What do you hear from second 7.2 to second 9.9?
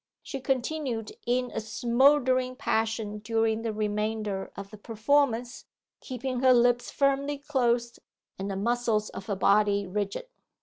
closed, and the muscles of her body